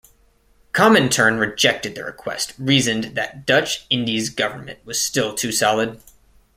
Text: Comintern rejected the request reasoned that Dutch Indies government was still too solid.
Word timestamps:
Comintern 0.73 1.37
rejected 1.39 1.93
the 1.93 2.03
request 2.03 2.53
reasoned 2.57 3.13
that 3.13 3.45
Dutch 3.45 3.85
Indies 3.91 4.31
government 4.31 4.83
was 4.83 4.99
still 4.99 5.35
too 5.35 5.51
solid. 5.51 6.01